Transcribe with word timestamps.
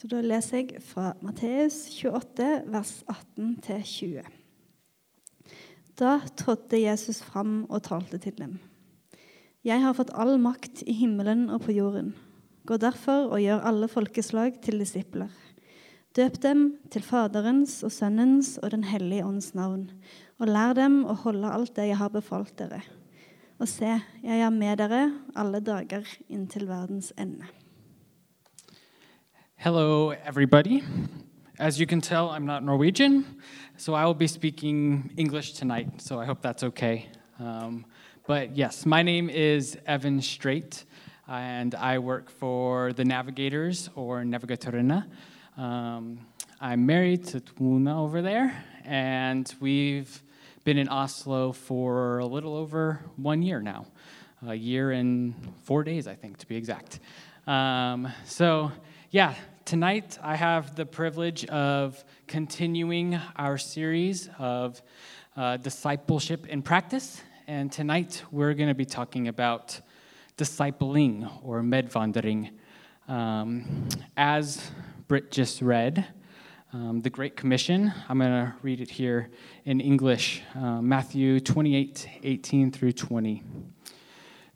Så 0.00 0.08
da 0.08 0.22
leser 0.24 0.62
jeg 0.62 0.80
fra 0.80 1.10
Matteus 1.20 1.82
28, 1.92 2.44
vers 2.72 2.92
18-20. 3.36 4.22
Da 6.00 6.14
trådte 6.40 6.80
Jesus 6.80 7.18
fram 7.20 7.66
og 7.68 7.82
talte 7.84 8.16
til 8.16 8.32
dem. 8.38 8.54
Jeg 9.60 9.84
har 9.84 9.92
fått 9.98 10.14
all 10.16 10.38
makt 10.40 10.80
i 10.88 10.96
himmelen 11.02 11.50
og 11.52 11.66
på 11.66 11.76
jorden. 11.76 12.14
Gå 12.64 12.80
derfor 12.80 13.28
og 13.28 13.44
gjør 13.44 13.60
alle 13.68 13.90
folkeslag 13.92 14.56
til 14.64 14.80
disipler. 14.80 15.28
Døp 16.16 16.40
dem 16.48 16.64
til 16.88 17.04
Faderens 17.04 17.82
og 17.84 17.92
Sønnens 17.92 18.54
og 18.62 18.72
Den 18.72 18.88
hellige 18.88 19.28
ånds 19.28 19.52
navn, 19.52 19.90
og 20.40 20.48
lær 20.48 20.72
dem 20.80 21.02
å 21.04 21.20
holde 21.26 21.52
alt 21.52 21.76
det 21.76 21.90
jeg 21.92 22.00
har 22.00 22.16
befalt 22.16 22.56
dere. 22.56 22.80
Og 23.60 23.68
se, 23.68 23.98
jeg 24.24 24.44
er 24.48 24.60
med 24.64 24.80
dere 24.80 25.10
alle 25.36 25.60
dager 25.60 26.08
inntil 26.32 26.70
verdens 26.72 27.12
ende. 27.20 27.52
Hello, 29.62 30.08
everybody. 30.24 30.82
As 31.58 31.78
you 31.78 31.86
can 31.86 32.00
tell, 32.00 32.30
I'm 32.30 32.46
not 32.46 32.64
Norwegian, 32.64 33.26
so 33.76 33.92
I 33.92 34.06
will 34.06 34.14
be 34.14 34.26
speaking 34.26 35.12
English 35.18 35.52
tonight, 35.52 36.00
so 36.00 36.18
I 36.18 36.24
hope 36.24 36.40
that's 36.40 36.62
okay. 36.62 37.10
Um, 37.38 37.84
but 38.26 38.56
yes, 38.56 38.86
my 38.86 39.02
name 39.02 39.28
is 39.28 39.76
Evan 39.86 40.22
Straight, 40.22 40.86
and 41.28 41.74
I 41.74 41.98
work 41.98 42.30
for 42.30 42.94
the 42.94 43.04
Navigators 43.04 43.90
or 43.96 44.22
Navigatorene. 44.22 45.04
Um, 45.58 46.20
I'm 46.58 46.86
married 46.86 47.26
to 47.26 47.40
Tuna 47.40 48.02
over 48.02 48.22
there, 48.22 48.64
and 48.86 49.54
we've 49.60 50.22
been 50.64 50.78
in 50.78 50.88
Oslo 50.88 51.52
for 51.52 52.20
a 52.20 52.26
little 52.26 52.56
over 52.56 53.04
one 53.16 53.42
year 53.42 53.60
now, 53.60 53.84
a 54.46 54.54
year 54.54 54.92
and 54.92 55.34
four 55.64 55.84
days, 55.84 56.06
I 56.06 56.14
think, 56.14 56.38
to 56.38 56.46
be 56.46 56.56
exact. 56.56 56.98
Um, 57.46 58.10
so, 58.24 58.72
yeah, 59.12 59.34
tonight 59.64 60.20
I 60.22 60.36
have 60.36 60.76
the 60.76 60.86
privilege 60.86 61.44
of 61.46 62.04
continuing 62.28 63.18
our 63.34 63.58
series 63.58 64.30
of 64.38 64.80
uh, 65.36 65.56
discipleship 65.56 66.46
in 66.46 66.62
practice. 66.62 67.20
And 67.48 67.72
tonight 67.72 68.22
we're 68.30 68.54
going 68.54 68.68
to 68.68 68.74
be 68.74 68.84
talking 68.84 69.26
about 69.26 69.80
discipling 70.38 71.28
or 71.42 71.60
medvandering. 71.60 72.52
Um, 73.08 73.88
as 74.16 74.70
Britt 75.08 75.32
just 75.32 75.60
read, 75.60 76.06
um, 76.72 77.00
the 77.00 77.10
Great 77.10 77.36
Commission, 77.36 77.92
I'm 78.08 78.20
going 78.20 78.30
to 78.30 78.54
read 78.62 78.80
it 78.80 78.90
here 78.90 79.30
in 79.64 79.80
English 79.80 80.40
uh, 80.54 80.80
Matthew 80.80 81.40
28 81.40 82.08
18 82.22 82.70
through 82.70 82.92
20. 82.92 83.42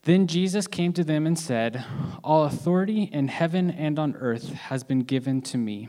Then 0.05 0.27
Jesus 0.27 0.67
came 0.67 0.93
to 0.93 1.05
them 1.05 1.27
and 1.27 1.39
said, 1.39 1.83
All 2.23 2.45
authority 2.45 3.05
in 3.05 3.29
heaven 3.29 3.71
and 3.71 3.99
on 3.99 4.15
earth 4.17 4.53
has 4.53 4.85
been 4.85 5.01
given 5.01 5.41
to 5.43 5.57
me. 5.57 5.89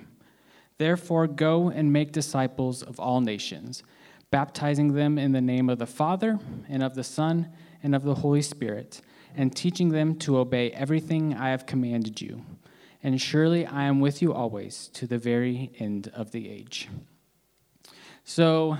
Therefore, 0.77 1.27
go 1.27 1.69
and 1.69 1.91
make 1.91 2.13
disciples 2.13 2.81
of 2.81 2.97
all 2.97 3.19
nations, 3.19 3.83
baptizing 4.31 4.93
them 4.93 5.17
in 5.17 5.33
the 5.33 5.41
name 5.41 5.69
of 5.69 5.79
the 5.79 5.85
Father, 5.85 6.39
and 6.69 6.81
of 6.81 6.95
the 6.95 7.03
Son, 7.03 7.49
and 7.83 7.93
of 7.93 8.03
the 8.03 8.15
Holy 8.15 8.41
Spirit, 8.41 9.01
and 9.35 9.53
teaching 9.53 9.89
them 9.89 10.15
to 10.19 10.37
obey 10.37 10.71
everything 10.71 11.33
I 11.33 11.49
have 11.49 11.65
commanded 11.65 12.21
you. 12.21 12.43
And 13.03 13.21
surely 13.21 13.65
I 13.65 13.83
am 13.83 13.99
with 13.99 14.21
you 14.21 14.33
always 14.33 14.89
to 14.93 15.07
the 15.07 15.17
very 15.17 15.71
end 15.77 16.09
of 16.13 16.31
the 16.31 16.49
age. 16.49 16.87
So, 18.23 18.77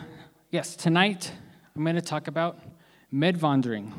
yes, 0.50 0.78
tonight 0.78 1.32
I'm 1.76 1.84
going 1.84 1.96
to 1.96 2.02
talk 2.02 2.28
about 2.28 2.60
medvandering, 3.14 3.92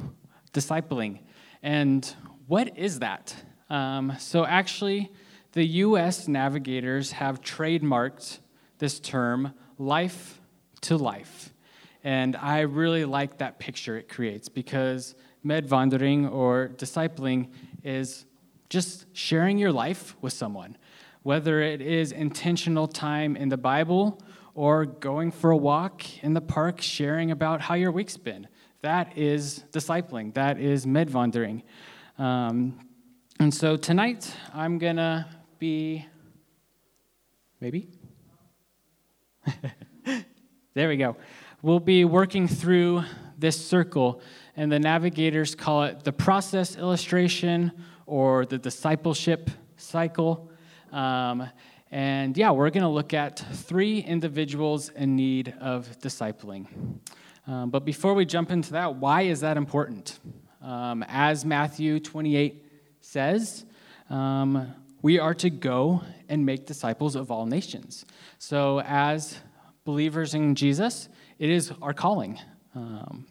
discipling. 0.52 1.20
And 1.66 2.14
what 2.46 2.78
is 2.78 3.00
that? 3.00 3.34
Um, 3.68 4.12
so, 4.20 4.46
actually, 4.46 5.10
the 5.50 5.64
US 5.64 6.28
navigators 6.28 7.10
have 7.10 7.40
trademarked 7.40 8.38
this 8.78 9.00
term, 9.00 9.52
life 9.76 10.40
to 10.82 10.96
life. 10.96 11.52
And 12.04 12.36
I 12.36 12.60
really 12.60 13.04
like 13.04 13.38
that 13.38 13.58
picture 13.58 13.96
it 13.96 14.08
creates 14.08 14.48
because 14.48 15.16
medvandering 15.44 16.30
or 16.30 16.70
discipling 16.76 17.48
is 17.82 18.26
just 18.68 19.06
sharing 19.12 19.58
your 19.58 19.72
life 19.72 20.14
with 20.20 20.34
someone, 20.34 20.76
whether 21.24 21.60
it 21.60 21.80
is 21.80 22.12
intentional 22.12 22.86
time 22.86 23.34
in 23.34 23.48
the 23.48 23.56
Bible 23.56 24.22
or 24.54 24.84
going 24.84 25.32
for 25.32 25.50
a 25.50 25.56
walk 25.56 26.22
in 26.22 26.32
the 26.32 26.40
park, 26.40 26.80
sharing 26.80 27.32
about 27.32 27.62
how 27.62 27.74
your 27.74 27.90
week's 27.90 28.16
been. 28.16 28.46
That 28.86 29.18
is 29.18 29.64
discipling, 29.72 30.32
that 30.34 30.60
is 30.60 30.86
medvandering. 30.86 31.64
Um, 32.18 32.78
and 33.40 33.52
so 33.52 33.76
tonight, 33.76 34.32
I'm 34.54 34.78
going 34.78 34.94
to 34.94 35.26
be, 35.58 36.06
maybe? 37.60 37.88
there 40.74 40.88
we 40.88 40.96
go. 40.98 41.16
We'll 41.62 41.80
be 41.80 42.04
working 42.04 42.46
through 42.46 43.02
this 43.36 43.56
circle, 43.56 44.20
and 44.54 44.70
the 44.70 44.78
navigators 44.78 45.56
call 45.56 45.82
it 45.82 46.04
the 46.04 46.12
process 46.12 46.76
illustration 46.76 47.72
or 48.06 48.46
the 48.46 48.56
discipleship 48.56 49.50
cycle. 49.76 50.48
Um, 50.92 51.48
and 51.90 52.36
yeah, 52.36 52.52
we're 52.52 52.70
going 52.70 52.84
to 52.84 52.88
look 52.88 53.14
at 53.14 53.40
three 53.52 53.98
individuals 53.98 54.90
in 54.90 55.16
need 55.16 55.54
of 55.60 55.88
discipling. 55.98 56.68
Um, 57.46 57.70
but 57.70 57.84
before 57.84 58.14
we 58.14 58.26
jump 58.26 58.50
into 58.50 58.72
that, 58.72 58.96
why 58.96 59.22
is 59.22 59.40
that 59.40 59.56
important? 59.56 60.18
Um, 60.60 61.04
as 61.06 61.44
Matthew 61.44 62.00
28 62.00 62.64
says, 63.00 63.64
um, 64.10 64.74
we 65.02 65.18
are 65.20 65.34
to 65.34 65.50
go 65.50 66.02
and 66.28 66.44
make 66.44 66.66
disciples 66.66 67.14
of 67.14 67.30
all 67.30 67.46
nations. 67.46 68.04
So, 68.38 68.80
as 68.80 69.38
believers 69.84 70.34
in 70.34 70.56
Jesus, 70.56 71.08
it 71.38 71.48
is 71.48 71.72
our 71.80 71.92
calling. 71.92 72.40
Um, 72.74 73.26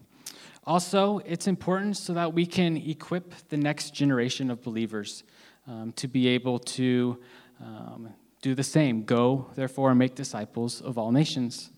also, 0.63 1.19
it's 1.25 1.47
important 1.47 1.97
so 1.97 2.13
that 2.13 2.33
we 2.33 2.45
can 2.45 2.77
equip 2.77 3.33
the 3.49 3.57
next 3.57 3.93
generation 3.93 4.49
of 4.49 4.63
believers 4.63 5.23
um, 5.67 5.91
to 5.97 6.07
be 6.07 6.27
able 6.29 6.59
to 6.59 7.19
um, 7.61 8.09
do 8.41 8.55
the 8.55 8.63
same. 8.63 9.03
Go, 9.03 9.47
therefore, 9.55 9.89
and 9.89 9.99
make 9.99 10.15
disciples 10.15 10.81
of 10.81 10.97
all 10.97 11.11
nations. 11.11 11.71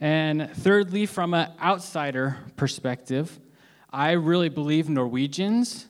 And 0.00 0.50
thirdly, 0.54 1.04
from 1.04 1.34
an 1.34 1.50
outsider 1.60 2.38
perspective, 2.56 3.38
I 3.90 4.12
really 4.12 4.48
believe 4.48 4.88
Norwegians 4.88 5.88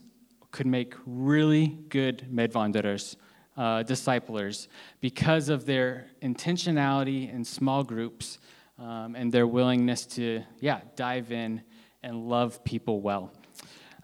could 0.51 0.67
make 0.67 0.95
really 1.07 1.79
good 1.91 2.27
medvanderers, 2.29 3.15
uh, 3.57 3.85
disciplers, 3.85 4.67
because 5.01 5.49
of 5.49 5.65
their 5.65 6.09
intentionality 6.23 7.33
in 7.33 7.45
small 7.45 7.85
groups 7.85 8.41
um, 8.81 9.15
and 9.15 9.31
their 9.31 9.47
willingness 9.47 10.07
to, 10.07 10.43
yeah, 10.59 10.81
dive 10.97 11.31
in 11.31 11.63
and 12.03 12.29
love 12.29 12.65
people 12.65 13.01
well. 13.01 13.31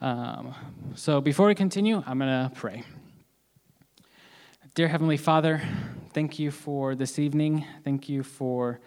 Um, 0.00 0.54
so 0.94 1.20
before 1.20 1.48
we 1.48 1.56
continue, 1.56 2.00
I'm 2.06 2.18
going 2.18 2.48
to 2.48 2.54
pray. 2.54 2.84
Dear 4.74 4.86
Heavenly 4.86 5.16
Father, 5.16 5.62
thank 6.12 6.38
you 6.38 6.52
for 6.52 6.94
this 6.94 7.18
evening. 7.18 7.64
Thank 7.82 8.08
you 8.08 8.22
for 8.22 8.80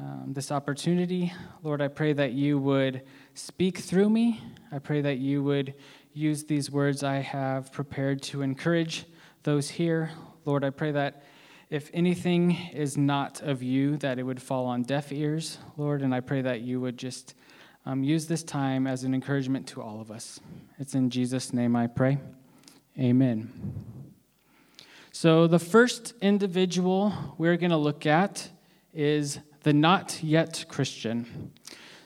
um, 0.00 0.32
this 0.32 0.50
opportunity. 0.50 1.30
Lord, 1.62 1.82
I 1.82 1.88
pray 1.88 2.14
that 2.14 2.32
you 2.32 2.58
would 2.58 3.02
speak 3.34 3.78
through 3.78 4.08
me. 4.08 4.40
I 4.72 4.78
pray 4.78 5.02
that 5.02 5.18
you 5.18 5.42
would 5.42 5.74
use 6.14 6.44
these 6.44 6.70
words 6.70 7.02
I 7.02 7.16
have 7.16 7.70
prepared 7.70 8.22
to 8.22 8.40
encourage 8.40 9.04
those 9.42 9.68
here. 9.68 10.10
Lord, 10.46 10.64
I 10.64 10.70
pray 10.70 10.92
that 10.92 11.22
if 11.68 11.90
anything 11.92 12.52
is 12.72 12.96
not 12.96 13.42
of 13.42 13.62
you, 13.62 13.98
that 13.98 14.18
it 14.18 14.22
would 14.22 14.40
fall 14.40 14.64
on 14.64 14.84
deaf 14.84 15.12
ears, 15.12 15.58
Lord, 15.76 16.00
and 16.00 16.14
I 16.14 16.20
pray 16.20 16.40
that 16.40 16.62
you 16.62 16.80
would 16.80 16.96
just 16.96 17.34
um, 17.84 18.02
use 18.02 18.26
this 18.26 18.42
time 18.42 18.86
as 18.86 19.04
an 19.04 19.12
encouragement 19.12 19.66
to 19.68 19.82
all 19.82 20.00
of 20.00 20.10
us. 20.10 20.40
It's 20.78 20.94
in 20.94 21.10
Jesus' 21.10 21.52
name 21.52 21.76
I 21.76 21.86
pray. 21.86 22.18
Amen. 22.98 23.52
So, 25.12 25.46
the 25.46 25.58
first 25.58 26.14
individual 26.22 27.12
we're 27.36 27.58
going 27.58 27.70
to 27.70 27.76
look 27.76 28.06
at 28.06 28.48
is 28.94 29.38
the 29.62 29.72
not 29.72 30.22
yet 30.22 30.64
Christian. 30.68 31.52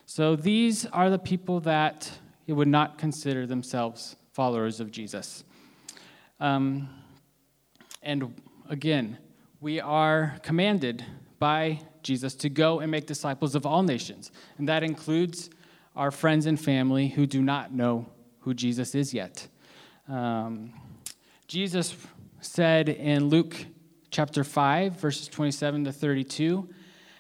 So, 0.07 0.37
these 0.37 0.87
are 0.87 1.11
the 1.11 1.19
people 1.19 1.61
that 1.61 2.11
would 2.47 2.69
not 2.69 2.99
consider 2.99 3.47
themselves 3.47 4.17
followers 4.33 4.81
of 4.81 4.91
Jesus. 4.91 5.45
Um, 6.41 6.89
and 8.03 8.35
again, 8.69 9.19
we 9.61 9.81
are 9.81 10.39
commanded 10.43 11.05
by 11.39 11.81
Jesus 12.03 12.35
to 12.35 12.49
go 12.49 12.81
and 12.81 12.91
make 12.91 13.07
disciples 13.07 13.55
of 13.55 13.65
all 13.65 13.83
nations, 13.83 14.31
and 14.59 14.69
that 14.69 14.83
includes 14.83 15.51
our 15.97 16.11
friends 16.11 16.47
and 16.47 16.61
family 16.61 17.09
who 17.09 17.27
do 17.27 17.41
not 17.41 17.73
know 17.73 18.07
who 18.41 18.53
Jesus 18.53 18.95
is 18.95 19.15
yet. 19.15 19.47
Um, 20.09 20.73
Jesus 21.47 21.97
said 22.41 22.89
in 22.89 23.29
Luke 23.29 23.57
chapter 24.11 24.45
5, 24.45 25.01
verses 25.01 25.29
27 25.29 25.85
to 25.85 25.93
32, 25.93 26.69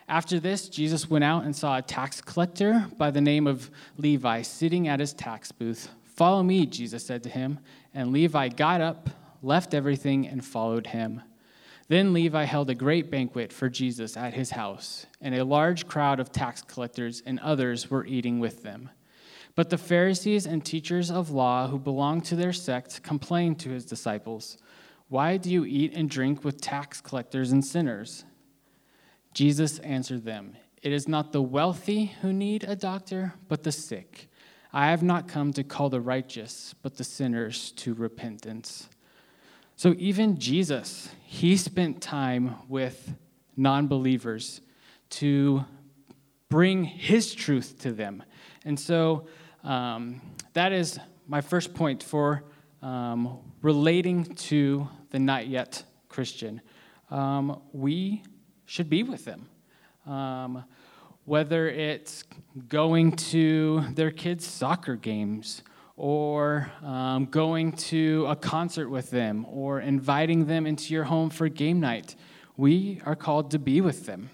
after 0.08 0.38
this, 0.38 0.68
Jesus 0.68 1.08
went 1.08 1.24
out 1.24 1.44
and 1.44 1.56
saw 1.56 1.78
a 1.78 1.82
tax 1.82 2.20
collector 2.20 2.86
by 2.98 3.10
the 3.10 3.20
name 3.20 3.46
of 3.46 3.70
Levi 3.96 4.42
sitting 4.42 4.86
at 4.88 5.00
his 5.00 5.12
tax 5.14 5.50
booth. 5.50 5.88
Follow 6.02 6.42
me, 6.42 6.66
Jesus 6.66 7.04
said 7.04 7.22
to 7.22 7.28
him. 7.28 7.58
And 7.94 8.12
Levi 8.12 8.48
got 8.48 8.80
up, 8.80 9.10
left 9.42 9.72
everything, 9.72 10.26
and 10.26 10.44
followed 10.44 10.88
him. 10.88 11.22
Then 11.88 12.12
Levi 12.12 12.44
held 12.44 12.70
a 12.70 12.74
great 12.74 13.10
banquet 13.10 13.52
for 13.52 13.68
Jesus 13.68 14.16
at 14.16 14.34
his 14.34 14.50
house, 14.50 15.06
and 15.20 15.34
a 15.34 15.44
large 15.44 15.86
crowd 15.86 16.18
of 16.18 16.32
tax 16.32 16.62
collectors 16.62 17.22
and 17.26 17.38
others 17.40 17.90
were 17.90 18.06
eating 18.06 18.40
with 18.40 18.62
them. 18.62 18.88
But 19.54 19.70
the 19.70 19.78
Pharisees 19.78 20.46
and 20.46 20.64
teachers 20.64 21.10
of 21.10 21.30
law 21.30 21.68
who 21.68 21.78
belonged 21.78 22.24
to 22.26 22.36
their 22.36 22.52
sect 22.52 23.02
complained 23.02 23.60
to 23.60 23.70
his 23.70 23.84
disciples, 23.84 24.56
Why 25.08 25.36
do 25.36 25.50
you 25.50 25.64
eat 25.64 25.94
and 25.94 26.08
drink 26.08 26.42
with 26.42 26.60
tax 26.60 27.00
collectors 27.00 27.52
and 27.52 27.64
sinners? 27.64 28.24
Jesus 29.34 29.80
answered 29.80 30.24
them, 30.24 30.56
It 30.80 30.92
is 30.92 31.08
not 31.08 31.32
the 31.32 31.42
wealthy 31.42 32.14
who 32.22 32.32
need 32.32 32.64
a 32.64 32.76
doctor, 32.76 33.34
but 33.48 33.64
the 33.64 33.72
sick. 33.72 34.30
I 34.72 34.90
have 34.90 35.02
not 35.02 35.28
come 35.28 35.52
to 35.52 35.64
call 35.64 35.90
the 35.90 36.00
righteous, 36.00 36.74
but 36.82 36.96
the 36.96 37.04
sinners 37.04 37.72
to 37.72 37.94
repentance. 37.94 38.88
So 39.76 39.94
even 39.98 40.38
Jesus, 40.38 41.10
he 41.24 41.56
spent 41.56 42.00
time 42.00 42.56
with 42.68 43.14
non 43.56 43.88
believers 43.88 44.60
to 45.10 45.64
bring 46.48 46.84
his 46.84 47.34
truth 47.34 47.80
to 47.80 47.92
them. 47.92 48.22
And 48.64 48.78
so 48.78 49.26
um, 49.64 50.20
that 50.52 50.72
is 50.72 50.98
my 51.26 51.40
first 51.40 51.74
point 51.74 52.02
for 52.02 52.44
um, 52.82 53.38
relating 53.62 54.24
to 54.24 54.88
the 55.10 55.18
not 55.18 55.48
yet 55.48 55.82
Christian. 56.08 56.60
Um, 57.10 57.60
we 57.72 58.22
should 58.66 58.88
be 58.88 59.02
with 59.02 59.24
them. 59.24 59.48
Um, 60.06 60.64
whether 61.24 61.68
it's 61.68 62.24
going 62.68 63.12
to 63.12 63.82
their 63.94 64.10
kids' 64.10 64.46
soccer 64.46 64.96
games, 64.96 65.62
or 65.96 66.70
um, 66.82 67.26
going 67.26 67.72
to 67.72 68.26
a 68.28 68.36
concert 68.36 68.88
with 68.88 69.10
them 69.10 69.46
or 69.48 69.80
inviting 69.80 70.46
them 70.46 70.66
into 70.66 70.92
your 70.92 71.04
home 71.04 71.30
for 71.30 71.48
game 71.48 71.80
night. 71.80 72.16
We 72.56 73.00
are 73.04 73.14
called 73.14 73.50
to 73.52 73.58
be 73.58 73.80
with 73.80 74.06
them. 74.06 74.30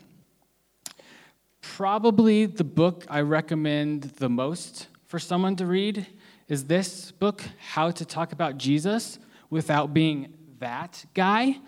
Probably 1.60 2.46
the 2.46 2.64
book 2.64 3.04
I 3.08 3.20
recommend 3.20 4.02
the 4.02 4.28
most 4.28 4.88
for 5.06 5.18
someone 5.18 5.56
to 5.56 5.66
read 5.66 6.06
is 6.48 6.64
this 6.64 7.12
book, 7.12 7.42
How 7.58 7.90
to 7.90 8.04
Talk 8.04 8.32
About 8.32 8.56
Jesus 8.56 9.18
Without 9.50 9.92
Being 9.92 10.34
That 10.58 11.04
Guy. 11.14 11.58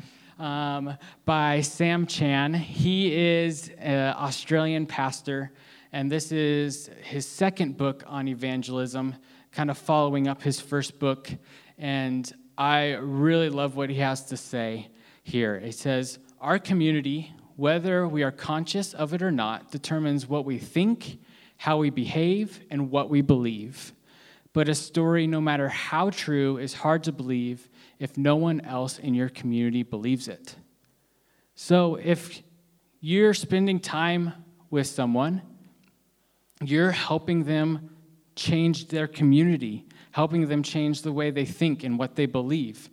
Um, 0.42 0.98
by 1.24 1.60
Sam 1.60 2.04
Chan. 2.04 2.54
He 2.54 3.14
is 3.14 3.70
an 3.78 4.12
Australian 4.16 4.86
pastor, 4.86 5.52
and 5.92 6.10
this 6.10 6.32
is 6.32 6.90
his 7.00 7.28
second 7.28 7.76
book 7.76 8.02
on 8.08 8.26
evangelism 8.26 9.14
kind 9.52 9.70
of 9.70 9.78
following 9.78 10.26
up 10.26 10.42
his 10.42 10.58
first 10.60 10.98
book. 10.98 11.30
And 11.78 12.28
I 12.58 12.94
really 12.94 13.50
love 13.50 13.76
what 13.76 13.88
he 13.88 14.00
has 14.00 14.24
to 14.26 14.36
say 14.36 14.88
here. 15.22 15.54
It 15.54 15.76
says, 15.76 16.18
Our 16.40 16.58
community, 16.58 17.32
whether 17.54 18.08
we 18.08 18.24
are 18.24 18.32
conscious 18.32 18.94
of 18.94 19.14
it 19.14 19.22
or 19.22 19.30
not, 19.30 19.70
determines 19.70 20.28
what 20.28 20.44
we 20.44 20.58
think, 20.58 21.20
how 21.56 21.76
we 21.76 21.90
behave, 21.90 22.62
and 22.68 22.90
what 22.90 23.08
we 23.08 23.20
believe. 23.20 23.92
But 24.52 24.68
a 24.68 24.74
story, 24.74 25.26
no 25.26 25.40
matter 25.40 25.68
how 25.68 26.10
true, 26.10 26.58
is 26.58 26.74
hard 26.74 27.04
to 27.04 27.12
believe 27.12 27.68
if 27.98 28.18
no 28.18 28.36
one 28.36 28.60
else 28.60 28.98
in 28.98 29.14
your 29.14 29.28
community 29.28 29.82
believes 29.82 30.28
it. 30.28 30.56
So 31.54 31.96
if 31.96 32.42
you're 33.00 33.34
spending 33.34 33.80
time 33.80 34.32
with 34.70 34.86
someone, 34.86 35.42
you're 36.62 36.90
helping 36.90 37.44
them 37.44 37.90
change 38.36 38.88
their 38.88 39.06
community, 39.06 39.86
helping 40.10 40.48
them 40.48 40.62
change 40.62 41.02
the 41.02 41.12
way 41.12 41.30
they 41.30 41.44
think 41.44 41.84
and 41.84 41.98
what 41.98 42.14
they 42.14 42.26
believe. 42.26 42.90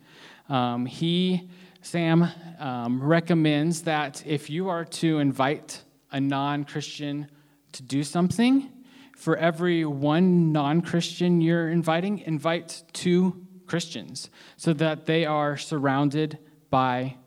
Um, 0.48 0.86
he, 0.86 1.50
Sam, 1.82 2.28
um, 2.60 3.02
recommends 3.02 3.84
that 3.84 4.24
if 4.26 4.50
you 4.50 4.70
are 4.70 4.86
to 4.86 5.20
invite 5.20 5.84
a 6.12 6.20
non 6.20 6.64
Christian 6.64 7.30
to 7.74 7.84
do 7.84 8.04
something, 8.04 8.72
for 9.20 9.36
every 9.36 9.86
one 9.86 10.52
non 10.52 10.82
Christian 10.82 11.42
you're 11.42 11.70
inviting, 11.70 12.20
invite 12.20 12.84
two 12.94 13.46
Christians 13.68 14.30
so 14.56 14.74
that 14.74 15.06
they 15.06 15.26
are 15.26 15.58
surrounded 15.58 16.40
by 16.70 17.18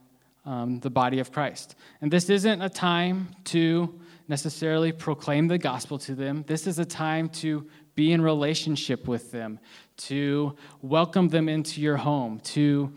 um, 0.44 0.80
the 0.80 0.90
body 0.90 1.18
of 1.18 1.30
Christ. 1.30 1.76
And 2.00 2.10
this 2.10 2.30
isn't 2.30 2.62
a 2.62 2.68
time 2.68 3.28
to 3.44 4.00
necessarily 4.26 4.90
proclaim 4.90 5.48
the 5.48 5.58
gospel 5.58 5.98
to 5.98 6.14
them, 6.14 6.44
this 6.46 6.66
is 6.66 6.78
a 6.78 6.84
time 6.84 7.28
to 7.28 7.66
be 7.94 8.12
in 8.12 8.22
relationship 8.22 9.06
with 9.06 9.30
them, 9.30 9.60
to 9.98 10.56
welcome 10.80 11.28
them 11.28 11.48
into 11.48 11.82
your 11.82 11.98
home, 11.98 12.40
to 12.40 12.90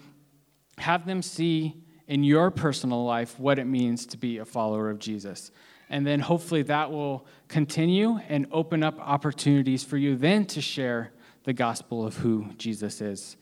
have 0.77 1.05
them 1.05 1.21
see 1.21 1.75
in 2.07 2.23
your 2.23 2.49
personal 2.49 3.03
life 3.03 3.37
what 3.39 3.59
it 3.59 3.65
means 3.65 4.05
to 4.05 4.17
be 4.17 4.37
a 4.37 4.45
follower 4.45 4.89
of 4.89 4.99
Jesus. 4.99 5.51
And 5.89 6.05
then 6.05 6.19
hopefully 6.19 6.63
that 6.63 6.91
will 6.91 7.25
continue 7.47 8.19
and 8.27 8.47
open 8.51 8.83
up 8.83 8.99
opportunities 8.99 9.83
for 9.83 9.97
you 9.97 10.15
then 10.15 10.45
to 10.47 10.61
share 10.61 11.11
the 11.43 11.53
gospel 11.53 12.05
of 12.05 12.17
who 12.17 12.47
Jesus 12.57 13.01
is. 13.01 13.37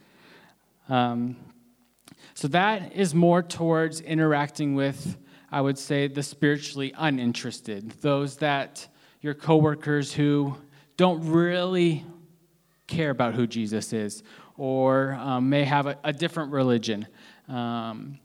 Um, 0.89 1.37
so 2.33 2.47
that 2.49 2.93
is 2.93 3.15
more 3.15 3.41
towards 3.41 4.01
interacting 4.01 4.75
with, 4.75 5.17
I 5.51 5.61
would 5.61 5.77
say, 5.77 6.07
the 6.07 6.23
spiritually 6.23 6.93
uninterested, 6.97 7.91
those 8.01 8.37
that 8.37 8.87
your 9.21 9.33
coworkers 9.33 10.13
who 10.13 10.57
don't 10.97 11.25
really 11.29 12.05
care 12.87 13.09
about 13.09 13.33
who 13.33 13.47
Jesus 13.47 13.93
is 13.93 14.23
or 14.57 15.13
um, 15.13 15.49
may 15.49 15.63
have 15.63 15.87
a, 15.87 15.97
a 16.03 16.13
different 16.13 16.51
religion. 16.51 17.07
Um, 17.47 18.19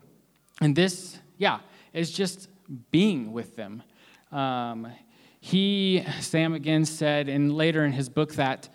and 0.60 0.74
this, 0.74 1.18
yeah, 1.36 1.60
is 1.92 2.10
just 2.10 2.48
being 2.90 3.32
with 3.32 3.56
them. 3.56 3.82
Um, 4.32 4.88
he, 5.40 6.04
Sam 6.20 6.54
again 6.54 6.84
said, 6.84 7.28
and 7.28 7.54
later 7.54 7.84
in 7.84 7.92
his 7.92 8.08
book, 8.08 8.34
that 8.34 8.68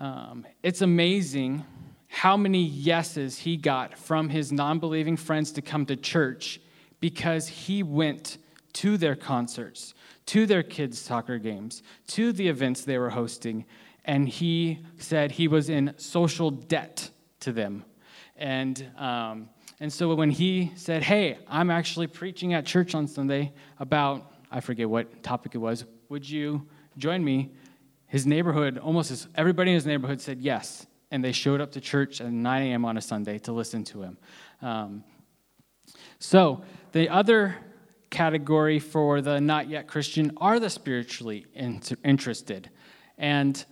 um, 0.00 0.46
it's 0.62 0.82
amazing 0.82 1.64
how 2.08 2.36
many 2.36 2.62
yeses 2.62 3.38
he 3.38 3.56
got 3.56 3.96
from 3.96 4.28
his 4.28 4.50
non 4.50 4.78
believing 4.78 5.16
friends 5.16 5.52
to 5.52 5.62
come 5.62 5.86
to 5.86 5.96
church 5.96 6.60
because 7.00 7.48
he 7.48 7.82
went 7.82 8.38
to 8.74 8.96
their 8.96 9.16
concerts, 9.16 9.94
to 10.26 10.46
their 10.46 10.62
kids' 10.62 10.98
soccer 10.98 11.38
games, 11.38 11.82
to 12.06 12.32
the 12.32 12.48
events 12.48 12.84
they 12.84 12.98
were 12.98 13.10
hosting, 13.10 13.64
and 14.04 14.28
he 14.28 14.84
said 14.98 15.32
he 15.32 15.48
was 15.48 15.68
in 15.68 15.94
social 15.96 16.50
debt 16.50 17.10
to 17.40 17.52
them. 17.52 17.84
And, 18.36 18.90
um, 18.96 19.48
and 19.80 19.92
so 19.92 20.14
when 20.14 20.30
he 20.30 20.72
said, 20.76 21.02
Hey, 21.02 21.38
I'm 21.48 21.70
actually 21.70 22.06
preaching 22.06 22.54
at 22.54 22.64
church 22.66 22.94
on 22.94 23.06
Sunday 23.06 23.52
about, 23.78 24.32
I 24.50 24.60
forget 24.60 24.88
what 24.88 25.22
topic 25.22 25.54
it 25.54 25.58
was, 25.58 25.84
would 26.08 26.28
you 26.28 26.66
join 26.96 27.24
me? 27.24 27.52
His 28.06 28.26
neighborhood, 28.26 28.78
almost 28.78 29.10
his, 29.10 29.28
everybody 29.34 29.70
in 29.70 29.74
his 29.74 29.86
neighborhood 29.86 30.20
said 30.20 30.40
yes. 30.40 30.86
And 31.10 31.22
they 31.24 31.32
showed 31.32 31.60
up 31.60 31.72
to 31.72 31.80
church 31.80 32.20
at 32.20 32.30
9 32.30 32.62
a.m. 32.62 32.84
on 32.84 32.96
a 32.96 33.00
Sunday 33.00 33.38
to 33.40 33.52
listen 33.52 33.84
to 33.84 34.02
him. 34.02 34.18
Um, 34.62 35.04
so 36.18 36.62
the 36.92 37.08
other 37.08 37.56
category 38.10 38.78
for 38.78 39.20
the 39.20 39.40
not 39.40 39.68
yet 39.68 39.86
Christian 39.86 40.32
are 40.38 40.58
the 40.58 40.70
spiritually 40.70 41.46
interested. 42.04 42.70
And 43.16 43.62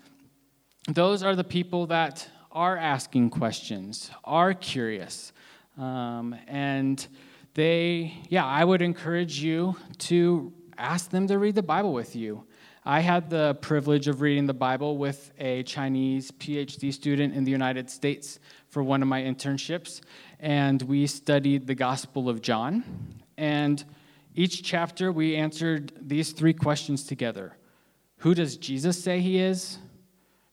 those 0.88 1.22
are 1.22 1.34
the 1.34 1.44
people 1.44 1.86
that 1.86 2.28
are 2.52 2.76
asking 2.76 3.30
questions, 3.30 4.10
are 4.24 4.54
curious. 4.54 5.32
Um, 5.78 6.34
and 6.46 7.06
they, 7.54 8.14
yeah, 8.28 8.46
I 8.46 8.64
would 8.64 8.82
encourage 8.82 9.40
you 9.40 9.76
to 9.98 10.52
ask 10.78 11.10
them 11.10 11.26
to 11.28 11.38
read 11.38 11.54
the 11.54 11.62
Bible 11.62 11.92
with 11.92 12.16
you. 12.16 12.44
I 12.84 13.00
had 13.00 13.30
the 13.30 13.54
privilege 13.60 14.06
of 14.06 14.20
reading 14.20 14.46
the 14.46 14.54
Bible 14.54 14.96
with 14.96 15.32
a 15.38 15.62
Chinese 15.64 16.30
PhD 16.30 16.92
student 16.92 17.34
in 17.34 17.44
the 17.44 17.50
United 17.50 17.90
States 17.90 18.38
for 18.68 18.82
one 18.82 19.02
of 19.02 19.08
my 19.08 19.22
internships, 19.22 20.02
and 20.38 20.80
we 20.82 21.06
studied 21.06 21.66
the 21.66 21.74
Gospel 21.74 22.28
of 22.28 22.42
John. 22.42 22.84
And 23.36 23.84
each 24.34 24.62
chapter, 24.62 25.10
we 25.10 25.34
answered 25.34 25.92
these 26.00 26.32
three 26.32 26.54
questions 26.54 27.04
together 27.04 27.56
Who 28.18 28.34
does 28.34 28.56
Jesus 28.56 29.02
say 29.02 29.20
he 29.20 29.38
is? 29.38 29.78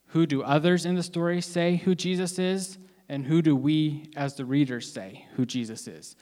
Who 0.07 0.25
do 0.25 0.43
others 0.43 0.85
in 0.85 0.95
the 0.95 1.03
story 1.03 1.41
say 1.41 1.77
who 1.77 1.95
Jesus 1.95 2.39
is? 2.39 2.77
And 3.09 3.25
who 3.25 3.41
do 3.41 3.55
we, 3.55 4.09
as 4.15 4.35
the 4.35 4.45
readers, 4.45 4.91
say 4.91 5.27
who 5.35 5.45
Jesus 5.45 5.87
is? 5.87 6.15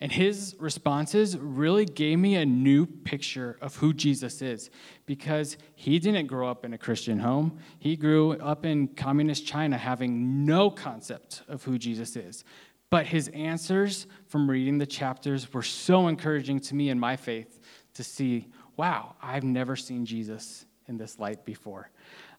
And 0.00 0.12
his 0.12 0.54
responses 0.60 1.36
really 1.36 1.84
gave 1.84 2.20
me 2.20 2.36
a 2.36 2.46
new 2.46 2.86
picture 2.86 3.58
of 3.60 3.74
who 3.76 3.92
Jesus 3.92 4.40
is 4.42 4.70
because 5.06 5.56
he 5.74 5.98
didn't 5.98 6.28
grow 6.28 6.48
up 6.48 6.64
in 6.64 6.72
a 6.72 6.78
Christian 6.78 7.18
home. 7.18 7.58
He 7.80 7.96
grew 7.96 8.34
up 8.34 8.64
in 8.64 8.88
communist 8.88 9.44
China 9.44 9.76
having 9.76 10.44
no 10.44 10.70
concept 10.70 11.42
of 11.48 11.64
who 11.64 11.78
Jesus 11.78 12.14
is. 12.14 12.44
But 12.90 13.06
his 13.06 13.28
answers 13.28 14.06
from 14.28 14.48
reading 14.48 14.78
the 14.78 14.86
chapters 14.86 15.52
were 15.52 15.62
so 15.62 16.06
encouraging 16.06 16.60
to 16.60 16.74
me 16.76 16.90
in 16.90 16.98
my 16.98 17.16
faith 17.16 17.60
to 17.94 18.04
see, 18.04 18.46
wow, 18.76 19.16
I've 19.20 19.44
never 19.44 19.74
seen 19.74 20.06
Jesus 20.06 20.64
in 20.86 20.96
this 20.96 21.18
light 21.18 21.44
before. 21.44 21.90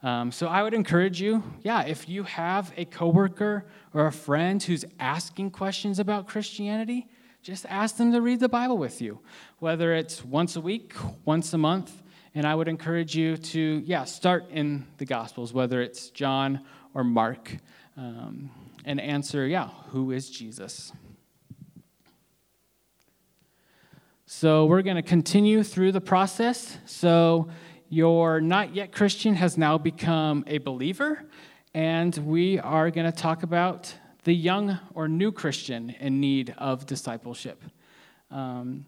Um, 0.01 0.31
so 0.31 0.47
I 0.47 0.63
would 0.63 0.73
encourage 0.73 1.21
you, 1.21 1.43
yeah, 1.61 1.83
if 1.83 2.07
you 2.07 2.23
have 2.23 2.71
a 2.77 2.85
coworker 2.85 3.67
or 3.93 4.07
a 4.07 4.11
friend 4.11 4.63
who's 4.63 4.85
asking 4.99 5.51
questions 5.51 5.99
about 5.99 6.25
Christianity, 6.25 7.07
just 7.41 7.65
ask 7.67 7.97
them 7.97 8.11
to 8.11 8.21
read 8.21 8.39
the 8.39 8.49
Bible 8.49 8.77
with 8.77 9.01
you, 9.01 9.19
whether 9.59 9.93
it's 9.93 10.23
once 10.25 10.55
a 10.55 10.61
week, 10.61 10.93
once 11.25 11.53
a 11.53 11.57
month. 11.57 12.03
And 12.35 12.45
I 12.45 12.53
would 12.53 12.67
encourage 12.67 13.15
you 13.15 13.37
to, 13.37 13.81
yeah, 13.85 14.03
start 14.03 14.49
in 14.51 14.85
the 14.97 15.05
Gospels, 15.05 15.53
whether 15.53 15.81
it's 15.81 16.09
John 16.09 16.61
or 16.93 17.03
Mark, 17.03 17.57
um, 17.97 18.51
and 18.85 18.99
answer, 18.99 19.47
yeah, 19.47 19.69
who 19.89 20.11
is 20.11 20.29
Jesus? 20.29 20.91
So 24.25 24.65
we're 24.65 24.83
going 24.83 24.95
to 24.95 25.01
continue 25.01 25.63
through 25.63 25.91
the 25.91 26.01
process. 26.01 26.77
So 26.85 27.49
your 27.89 28.39
not 28.41 28.75
yet 28.75 28.91
Christian 28.91 29.33
has 29.35 29.57
now 29.57 29.77
become 29.77 30.43
a 30.45 30.59
believer, 30.59 31.25
and 31.73 32.15
we 32.17 32.59
are 32.59 32.91
going 32.91 33.11
to 33.11 33.17
talk 33.17 33.43
about 33.43 33.93
the 34.23 34.33
young 34.33 34.79
or 34.93 35.07
new 35.07 35.31
Christian 35.31 35.91
in 35.99 36.19
need 36.19 36.53
of 36.57 36.85
discipleship. 36.85 37.63
Um, 38.31 38.85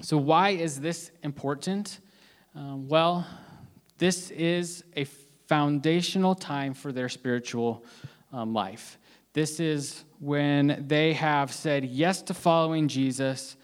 so, 0.00 0.16
why 0.16 0.50
is 0.50 0.80
this 0.80 1.10
important? 1.22 2.00
Um, 2.54 2.88
well, 2.88 3.26
this 3.98 4.30
is 4.30 4.84
a 4.96 5.04
foundational 5.46 6.34
time 6.34 6.74
for 6.74 6.92
their 6.92 7.08
spiritual 7.08 7.84
um, 8.32 8.52
life. 8.54 8.98
This 9.32 9.60
is 9.60 10.04
when 10.18 10.84
they 10.86 11.12
have 11.12 11.52
said 11.52 11.84
yes 11.84 12.22
to 12.22 12.34
following 12.34 12.88
Jesus 12.88 13.56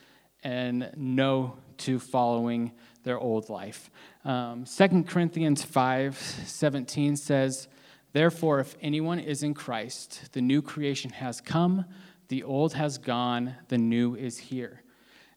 and 0.42 0.90
no 0.96 1.56
to 1.78 1.98
following 1.98 2.72
their 3.02 3.18
old 3.18 3.48
life. 3.48 3.90
Um, 4.24 4.64
2 4.64 5.04
Corinthians 5.04 5.62
5 5.62 6.16
17 6.16 7.16
says, 7.16 7.68
Therefore, 8.16 8.60
if 8.60 8.74
anyone 8.80 9.18
is 9.18 9.42
in 9.42 9.52
Christ, 9.52 10.30
the 10.32 10.40
new 10.40 10.62
creation 10.62 11.10
has 11.10 11.42
come, 11.42 11.84
the 12.28 12.44
old 12.44 12.72
has 12.72 12.96
gone, 12.96 13.56
the 13.68 13.76
new 13.76 14.14
is 14.14 14.38
here. 14.38 14.80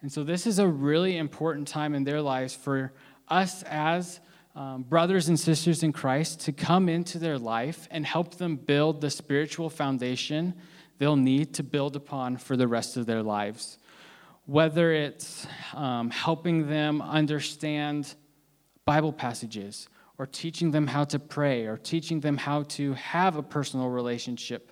And 0.02 0.10
so, 0.10 0.24
this 0.24 0.48
is 0.48 0.60
a 0.60 0.66
really 0.66 1.18
important 1.18 1.68
time 1.68 1.94
in 1.94 2.06
their 2.06 2.22
lives 2.22 2.56
for 2.56 2.94
us 3.28 3.64
as 3.64 4.22
um, 4.56 4.84
brothers 4.84 5.28
and 5.28 5.38
sisters 5.38 5.84
in 5.84 5.92
Christ 5.92 6.40
to 6.46 6.54
come 6.54 6.88
into 6.88 7.20
their 7.20 7.38
life 7.38 7.86
and 7.92 8.06
help 8.06 8.36
them 8.36 8.56
build 8.56 9.02
the 9.02 9.10
spiritual 9.10 9.70
foundation 9.70 10.54
they'll 11.00 11.18
need 11.18 11.54
to 11.56 11.64
build 11.64 11.98
upon 11.98 12.38
for 12.38 12.56
the 12.56 12.68
rest 12.68 12.96
of 12.96 13.06
their 13.06 13.22
lives 13.22 13.78
whether 14.46 14.94
it's 14.94 15.46
um, 15.74 16.10
helping 16.10 16.70
them 16.70 17.02
understand 17.02 18.16
Bible 18.86 19.14
passages, 19.14 19.88
or 20.20 20.28
teaching 20.28 20.70
them 20.70 20.86
how 20.86 21.06
to 21.06 21.18
pray, 21.18 21.66
or 21.66 21.78
teaching 21.78 22.20
them 22.20 22.38
how 22.38 22.62
to 22.64 22.94
have 22.94 23.38
a 23.38 23.42
personal 23.42 23.90
relationship 23.90 24.72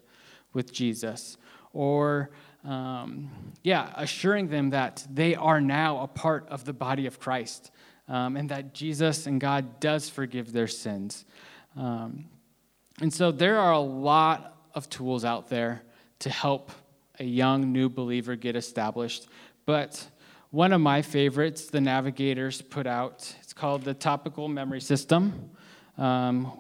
with 0.54 0.72
Jesus, 0.72 1.38
or 1.74 2.30
um, 2.64 3.32
yeah, 3.64 3.94
assuring 3.96 4.50
them 4.50 4.72
that 4.72 5.08
they 5.10 5.36
are 5.36 5.62
now 5.62 6.02
a 6.02 6.08
part 6.08 6.48
of 6.50 6.66
the 6.66 6.74
body 6.74 7.06
of 7.06 7.20
Christ 7.20 7.72
um, 8.08 8.36
and 8.36 8.50
that 8.50 8.74
Jesus 8.74 9.26
and 9.26 9.40
God 9.40 9.80
does 9.80 10.10
forgive 10.10 10.52
their 10.52 10.68
sins. 10.68 11.26
Um, 11.78 12.26
and 13.00 13.14
so 13.14 13.32
there 13.32 13.58
are 13.58 13.74
a 13.74 13.80
lot 13.80 14.58
of 14.74 14.90
tools 14.90 15.24
out 15.24 15.50
there 15.50 15.84
to 16.20 16.30
help 16.30 16.72
a 17.20 17.24
young 17.24 17.72
new 17.72 17.90
believer 17.90 18.36
get 18.36 18.56
established. 18.56 19.28
But 19.66 20.06
one 20.52 20.72
of 20.72 20.80
my 20.80 21.02
favorites, 21.02 21.66
the 21.66 21.82
navigators 21.82 22.62
put 22.62 22.88
out, 22.88 23.36
it's 23.42 23.54
called 23.54 23.84
the 23.84 23.94
Topical 23.94 24.48
Memory 24.48 24.80
System. 24.80 25.52
Um, 25.98 26.52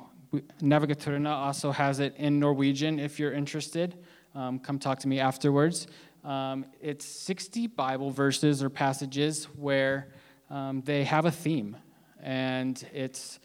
Navigatorene 0.61 1.27
also 1.27 1.71
has 1.71 2.01
it 2.01 2.13
in 2.17 2.37
Norwegian 2.37 2.99
if 2.99 3.17
you're 3.17 3.31
interested. 3.31 3.97
Um, 4.35 4.59
come 4.59 4.77
talk 4.77 4.99
to 4.99 5.07
me 5.07 5.21
afterwards. 5.21 5.87
Um, 6.25 6.65
it's 6.81 7.05
60 7.05 7.67
Bible 7.67 8.11
verses 8.11 8.61
or 8.61 8.69
passages 8.69 9.45
where 9.55 10.09
um, 10.49 10.81
they 10.81 11.05
have 11.05 11.25
a 11.25 11.31
theme, 11.31 11.77
and 12.21 12.83
it's 12.93 13.39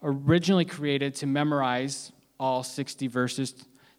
originally 0.00 0.64
created 0.64 1.16
to 1.16 1.26
memorize 1.26 2.12
all 2.38 2.62
60 2.62 3.08
verses 3.08 3.52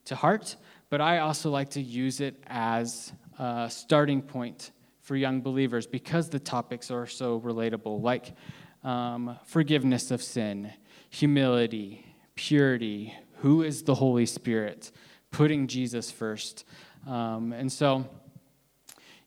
to 0.05 0.15
heart, 0.15 0.55
but 0.89 1.01
I 1.01 1.19
also 1.19 1.49
like 1.49 1.71
to 1.71 1.81
use 1.81 2.21
it 2.21 2.41
as 2.47 3.11
a 3.37 3.69
starting 3.69 4.21
point 4.21 4.71
for 5.09 5.15
young 5.15 5.41
believers 5.41 5.87
because 5.87 6.29
the 6.29 6.37
topics 6.37 6.91
are 6.91 7.07
so 7.07 7.39
relatable, 7.39 7.99
like 7.99 8.35
um, 8.83 9.35
forgiveness 9.43 10.11
of 10.11 10.21
sin, 10.21 10.71
humility, 11.09 12.05
purity, 12.35 13.15
who 13.37 13.63
is 13.63 13.81
the 13.81 13.95
Holy 13.95 14.27
Spirit, 14.27 14.91
putting 15.31 15.65
Jesus 15.65 16.11
first. 16.11 16.63
Um, 17.07 17.53
and 17.53 17.71
so, 17.71 18.07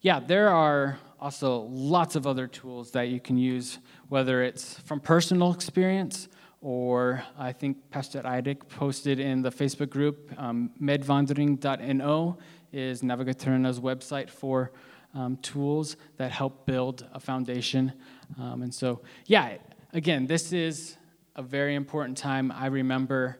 yeah, 0.00 0.20
there 0.20 0.50
are 0.50 1.00
also 1.18 1.62
lots 1.62 2.14
of 2.14 2.28
other 2.28 2.46
tools 2.46 2.92
that 2.92 3.08
you 3.08 3.18
can 3.18 3.36
use, 3.36 3.80
whether 4.08 4.40
it's 4.40 4.78
from 4.78 5.00
personal 5.00 5.52
experience 5.52 6.28
or 6.60 7.24
I 7.36 7.50
think 7.50 7.90
Pastor 7.90 8.22
Eirik 8.22 8.68
posted 8.68 9.18
in 9.18 9.42
the 9.42 9.50
Facebook 9.50 9.90
group, 9.90 10.32
um, 10.38 10.70
medvandring.no 10.80 12.38
is 12.72 13.02
Navigatorene's 13.02 13.80
website 13.80 14.30
for 14.30 14.70
um, 15.14 15.36
tools 15.38 15.96
that 16.16 16.30
help 16.30 16.66
build 16.66 17.06
a 17.12 17.20
foundation. 17.20 17.92
Um, 18.38 18.62
and 18.62 18.74
so, 18.74 19.00
yeah, 19.26 19.58
again, 19.92 20.26
this 20.26 20.52
is 20.52 20.96
a 21.36 21.42
very 21.42 21.74
important 21.74 22.16
time. 22.16 22.52
I 22.52 22.66
remember 22.66 23.38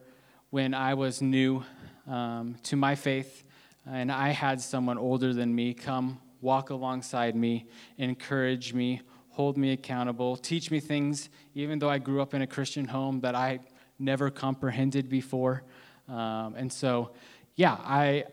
when 0.50 0.74
I 0.74 0.94
was 0.94 1.22
new 1.22 1.64
um, 2.06 2.56
to 2.64 2.76
my 2.76 2.94
faith, 2.94 3.44
and 3.86 4.12
I 4.12 4.30
had 4.30 4.60
someone 4.60 4.98
older 4.98 5.32
than 5.32 5.54
me 5.54 5.74
come 5.74 6.20
walk 6.40 6.70
alongside 6.70 7.36
me, 7.36 7.66
encourage 7.98 8.74
me, 8.74 9.00
hold 9.30 9.56
me 9.56 9.72
accountable, 9.72 10.36
teach 10.36 10.70
me 10.70 10.80
things, 10.80 11.30
even 11.54 11.78
though 11.78 11.88
I 11.88 11.98
grew 11.98 12.20
up 12.20 12.34
in 12.34 12.42
a 12.42 12.46
Christian 12.46 12.86
home 12.86 13.20
that 13.20 13.34
I 13.34 13.60
never 13.98 14.30
comprehended 14.30 15.08
before. 15.08 15.62
Um, 16.08 16.54
and 16.56 16.70
so, 16.70 17.12
yeah, 17.54 17.76
I, 17.80 18.24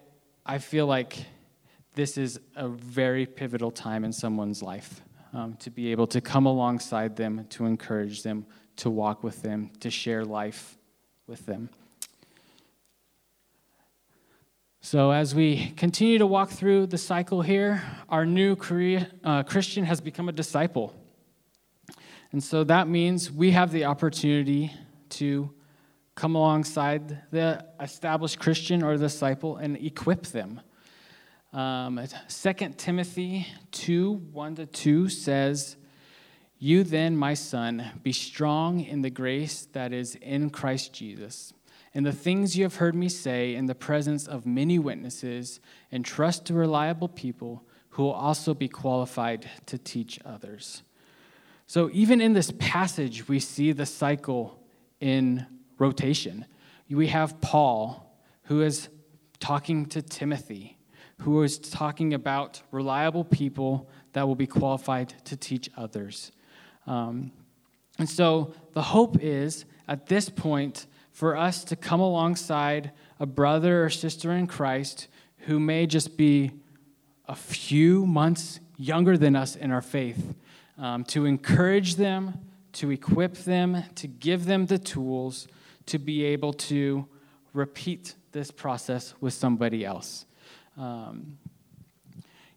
I 0.46 0.58
feel 0.58 0.88
like 0.88 1.18
this 2.00 2.18
is 2.18 2.40
a 2.56 2.70
very 2.70 3.26
pivotal 3.26 3.72
time 3.72 4.06
in 4.06 4.14
someone's 4.14 4.64
life 4.64 5.02
um, 5.34 5.58
to 5.60 5.70
be 5.70 5.92
able 5.92 6.08
to 6.08 6.22
come 6.22 6.46
alongside 6.46 7.18
them, 7.18 7.46
to 7.50 7.66
encourage 7.66 8.24
them, 8.24 8.46
to 8.78 8.90
walk 8.90 9.22
with 9.22 9.42
them, 9.42 9.70
to 9.82 9.92
share 9.92 10.24
life 10.24 10.78
with 11.28 11.46
them. 11.46 11.70
So, 14.80 15.12
as 15.12 15.36
we 15.36 15.74
continue 15.76 16.18
to 16.20 16.26
walk 16.26 16.52
through 16.52 16.88
the 16.88 16.98
cycle 16.98 17.42
here, 17.42 17.84
our 18.08 18.26
new 18.26 18.56
Korea, 18.56 19.10
uh, 19.26 19.44
Christian 19.44 19.84
has 19.84 20.00
become 20.00 20.30
a 20.30 20.32
disciple. 20.32 20.96
And 22.32 22.42
so 22.42 22.64
that 22.64 22.88
means 22.88 23.30
we 23.30 23.52
have 23.52 23.74
the 23.74 23.84
opportunity 23.84 24.72
to 25.10 25.54
come 26.16 26.36
alongside 26.36 27.30
the 27.32 27.66
established 27.82 28.40
Christian 28.40 28.84
or 28.84 28.96
disciple 28.96 29.58
and 29.58 29.76
equip 29.76 30.28
them 30.28 30.62
um, 31.52 32.00
2 32.28 32.54
Timothy 32.78 33.48
2 33.72 34.12
1 34.32 34.56
to 34.56 34.66
2 34.66 35.10
says, 35.10 35.78
You 36.60 36.84
then, 36.84 37.18
my 37.18 37.34
son, 37.34 37.92
be 38.04 38.12
strong 38.12 38.82
in 38.82 39.02
the 39.02 39.10
grace 39.10 39.68
that 39.74 39.92
is 39.92 40.16
in 40.16 40.52
Christ 40.52 40.94
Jesus. 40.94 41.54
And 41.94 42.06
the 42.06 42.12
things 42.12 42.56
you 42.56 42.64
have 42.64 42.76
heard 42.76 42.94
me 42.94 43.10
say 43.10 43.56
in 43.56 43.66
the 43.66 43.74
presence 43.74 44.28
of 44.28 44.46
many 44.46 44.78
witnesses, 44.78 45.60
and 45.92 46.06
trust 46.06 46.46
to 46.46 46.54
reliable 46.54 47.08
people 47.08 47.64
who 47.90 48.04
will 48.04 48.14
also 48.14 48.54
be 48.54 48.68
qualified 48.68 49.50
to 49.66 49.80
teach 49.80 50.20
others. 50.24 50.84
So, 51.66 51.90
even 51.92 52.22
in 52.22 52.34
this 52.34 52.52
passage, 52.60 53.28
we 53.28 53.40
see 53.40 53.72
the 53.72 53.86
cycle 53.88 54.60
in 55.00 55.48
rotation. 55.80 56.46
We 56.90 57.08
have 57.08 57.42
Paul, 57.42 58.16
who 58.44 58.62
is 58.62 58.90
talking 59.40 59.86
to 59.88 60.02
Timothy 60.02 60.79
who 61.20 61.44
is 61.44 61.58
talking 61.58 62.14
about 62.14 62.62
reliable 62.72 63.24
people 63.24 63.90
that 64.14 64.28
will 64.28 64.36
be 64.36 64.48
qualified 64.48 65.14
to 65.26 65.36
teach 65.36 65.70
others. 65.78 66.32
Um, 66.88 67.32
and 67.98 68.10
so 68.10 68.54
the 68.74 68.82
hope 68.82 69.18
is 69.22 69.66
at 69.88 70.08
this 70.08 70.30
point 70.30 70.88
for 71.12 71.36
us 71.36 71.64
to 71.66 71.76
come 71.76 72.00
alongside 72.00 72.92
a 73.20 73.26
brother 73.26 73.84
or 73.84 73.90
sister 73.90 74.32
in 74.32 74.48
Christ 74.48 75.08
who 75.40 75.60
may 75.60 75.86
just 75.86 76.16
be 76.18 76.52
a 77.28 77.36
few 77.36 78.06
months 78.06 78.60
younger 78.78 79.18
than 79.18 79.36
us 79.36 79.56
in 79.56 79.72
our 79.72 79.82
faith, 79.82 80.34
um, 80.78 81.04
to 81.04 81.26
encourage 81.26 81.96
them, 81.96 82.34
to 82.72 82.92
equip 82.92 83.34
them, 83.40 83.84
to 83.96 84.08
give 84.08 84.46
them 84.46 84.66
the 84.66 84.80
tools 84.80 85.48
to 85.86 86.00
be 86.00 86.24
able 86.24 86.54
to 86.54 87.06
repeat 87.54 88.16
this 88.32 88.52
process 88.52 89.14
with 89.20 89.34
somebody 89.34 89.84
else. 89.84 90.26
Um, 90.80 91.38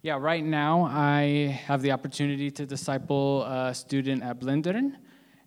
yeah, 0.01 0.17
right 0.17 0.45
now 0.45 0.85
I 0.85 1.61
have 1.67 1.83
the 1.83 1.91
opportunity 1.91 2.53
to 2.53 2.65
disciple 2.65 3.43
a 3.43 3.75
student 3.75 4.23
at 4.23 4.39
Blindern, 4.39 4.93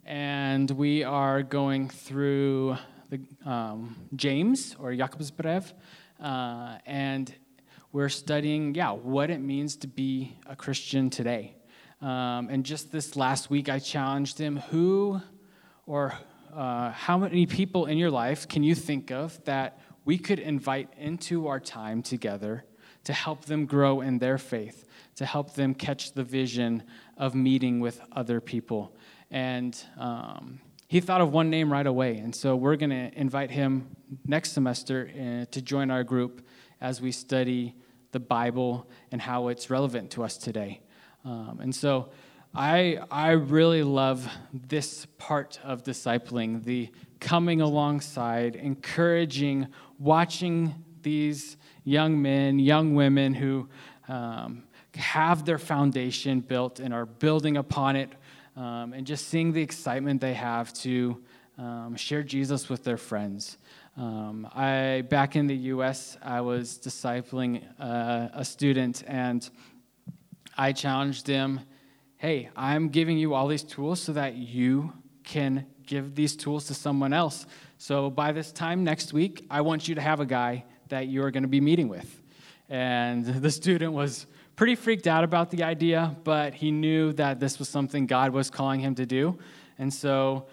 and 0.04 0.70
we 0.72 1.02
are 1.02 1.42
going 1.42 1.88
through 1.88 2.76
the, 3.10 3.22
um, 3.50 3.96
James 4.18 4.76
or 4.78 4.92
Jakobsbrev, 4.92 5.72
uh, 6.22 6.78
and 6.86 7.34
we're 7.94 8.10
studying, 8.10 8.76
yeah, 8.76 8.92
what 8.92 9.30
it 9.30 9.40
means 9.40 9.78
to 9.78 9.88
be 9.88 10.36
a 10.46 10.56
Christian 10.58 11.10
today. 11.10 11.56
Um, 12.02 12.50
and 12.50 12.66
just 12.66 12.92
this 12.92 13.16
last 13.16 13.50
week, 13.50 13.70
I 13.70 13.80
challenged 13.80 14.38
him 14.38 14.58
who 14.58 15.22
or 15.88 16.14
uh, 16.54 16.92
how 16.92 17.18
many 17.20 17.46
people 17.46 17.86
in 17.86 17.98
your 17.98 18.12
life 18.12 18.50
can 18.50 18.64
you 18.64 18.76
think 18.76 19.12
of 19.12 19.42
that 19.46 19.80
we 20.06 20.18
could 20.18 20.40
invite 20.40 20.90
into 20.98 21.48
our 21.48 21.60
time 21.60 22.02
together 22.02 22.66
to 23.04 23.14
help 23.14 23.46
them 23.46 23.66
grow 23.66 24.02
in 24.02 24.20
their 24.20 24.38
faith, 24.38 24.86
to 25.16 25.26
help 25.26 25.56
them 25.56 25.74
catch 25.74 26.14
the 26.14 26.24
vision 26.24 26.84
of 27.18 27.36
meeting 27.36 27.80
with 27.80 28.00
other 28.12 28.40
people? 28.40 28.96
And 29.32 29.78
um, 29.98 30.60
he 30.88 31.00
thought 31.00 31.22
of 31.22 31.34
one 31.34 31.50
name 31.50 31.72
right 31.72 31.86
away. 31.86 32.18
And 32.18 32.34
so 32.34 32.56
we're 32.56 32.76
going 32.76 32.92
to 32.92 33.12
invite 33.20 33.52
him 33.52 33.88
next 34.26 34.52
semester 34.52 35.10
uh, 35.14 35.46
to 35.52 35.62
join 35.62 35.92
our 35.92 36.04
group 36.04 36.46
as 36.80 37.02
we 37.02 37.12
study 37.12 37.76
the 38.12 38.20
Bible 38.20 38.88
and 39.12 39.22
how 39.22 39.48
it's 39.48 39.70
relevant 39.70 40.12
to 40.12 40.24
us 40.24 40.38
today. 40.38 40.82
Um, 41.26 41.60
and 41.62 41.76
so 41.76 42.12
I, 42.54 43.00
I 43.12 43.32
really 43.32 43.84
love 43.84 44.30
this 44.54 45.06
part 45.18 45.60
of 45.64 45.84
discipling 45.84 46.64
the 46.64 46.90
coming 47.20 47.60
alongside, 47.60 48.56
encouraging, 48.56 49.68
watching 50.00 50.74
these 51.02 51.58
young 51.84 52.22
men, 52.22 52.60
young 52.60 52.96
women 52.96 53.34
who 53.34 53.68
um, 54.08 54.64
have 54.96 55.46
their 55.46 55.58
foundation 55.58 56.40
built 56.40 56.80
and 56.80 56.94
are 56.94 57.06
building 57.06 57.58
upon 57.58 57.96
it, 57.96 58.10
um, 58.56 58.94
and 58.94 59.06
just 59.06 59.28
seeing 59.28 59.52
the 59.52 59.62
excitement 59.62 60.22
they 60.22 60.34
have 60.34 60.74
to 60.74 61.22
um, 61.58 61.96
share 61.96 62.24
Jesus 62.24 62.70
with 62.70 62.84
their 62.84 62.98
friends. 62.98 63.58
Um, 63.98 64.48
I 64.54 65.04
back 65.10 65.36
in 65.36 65.48
the 65.48 65.56
U.S., 65.56 66.18
I 66.22 66.42
was 66.42 66.78
discipling 66.78 67.64
uh, 67.80 68.30
a 68.34 68.44
student, 68.44 69.04
and 69.08 69.48
I 70.58 70.74
challenged 70.74 71.26
them, 71.26 71.62
"Hey, 72.18 72.50
I'm 72.56 72.90
giving 72.90 73.18
you 73.18 73.34
all 73.34 73.48
these 73.48 73.64
tools 73.64 74.02
so 74.02 74.14
that 74.14 74.36
you 74.36 74.94
can 75.24 75.66
give 75.86 76.16
these 76.16 76.36
tools 76.36 76.66
to 76.66 76.74
someone 76.74 77.14
else. 77.14 77.46
So 77.78 78.10
by 78.10 78.32
this 78.32 78.52
time 78.52 78.84
next 78.84 79.14
week, 79.14 79.46
I 79.50 79.62
want 79.62 79.88
you 79.88 79.96
to 79.96 80.02
have 80.02 80.20
a 80.20 80.26
guy 80.26 80.66
that 80.90 81.08
you 81.08 81.24
are 81.24 81.32
going 81.32 81.44
to 81.44 81.50
be 81.50 81.62
meeting 81.62 81.88
with." 81.88 82.22
And 82.70 83.26
the 83.44 83.52
student 83.52 83.94
was 83.94 84.26
pretty 84.56 84.76
freaked 84.76 85.08
out 85.08 85.24
about 85.24 85.52
the 85.52 85.64
idea, 85.64 86.16
but 86.24 86.54
he 86.54 86.72
knew 86.72 87.14
that 87.14 87.40
this 87.40 87.60
was 87.60 87.68
something 87.68 88.06
God 88.06 88.32
was 88.32 88.50
calling 88.50 88.80
him 88.80 88.96
to 88.96 89.06
do, 89.06 89.38
and 89.78 89.94
so 89.94 90.46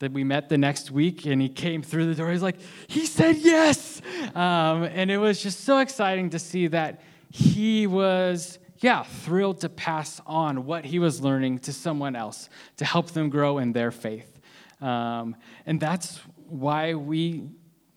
that 0.00 0.12
we 0.12 0.24
met 0.24 0.48
the 0.48 0.58
next 0.58 0.90
week 0.90 1.24
and 1.24 1.40
he 1.40 1.48
came 1.48 1.82
through 1.82 2.06
the 2.06 2.14
door. 2.14 2.30
He's 2.30 2.42
like, 2.42 2.58
he 2.88 3.06
said 3.06 3.36
yes. 3.36 4.02
Um, 4.34 4.82
and 4.82 5.10
it 5.10 5.18
was 5.18 5.42
just 5.42 5.60
so 5.60 5.78
exciting 5.78 6.30
to 6.30 6.38
see 6.38 6.66
that 6.66 7.00
he 7.30 7.86
was, 7.86 8.58
yeah, 8.78 9.04
thrilled 9.04 9.60
to 9.60 9.68
pass 9.68 10.20
on 10.26 10.66
what 10.66 10.84
he 10.84 10.98
was 10.98 11.20
learning 11.20 11.60
to 11.60 11.72
someone 11.72 12.16
else 12.16 12.48
to 12.76 12.84
help 12.84 13.12
them 13.12 13.30
grow 13.30 13.58
in 13.58 13.72
their 13.72 13.90
faith. 13.90 14.40
Um, 14.80 15.36
and 15.64 15.80
that's 15.80 16.20
why 16.54 16.94
we 16.94 17.42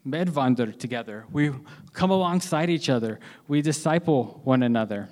medwander 0.06 0.78
together. 0.78 1.26
We 1.32 1.52
come 1.94 2.10
alongside 2.10 2.72
each 2.72 2.90
other, 2.90 3.20
we 3.48 3.62
disciple 3.62 4.42
one 4.44 4.64
another. 4.64 5.10